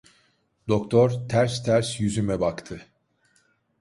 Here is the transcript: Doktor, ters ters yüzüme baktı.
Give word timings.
Doktor, 0.67 1.27
ters 1.27 1.59
ters 1.63 1.99
yüzüme 1.99 2.39
baktı. 2.39 2.85